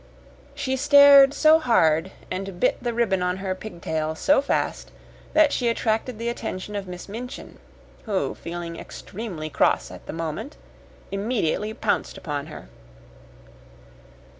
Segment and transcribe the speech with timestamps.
[0.55, 4.89] She stared so hard and bit the ribbon on her pigtail so fast
[5.33, 7.59] that she attracted the attention of Miss Minchin,
[8.05, 10.57] who, feeling extremely cross at the moment,
[11.11, 12.67] immediately pounced upon her.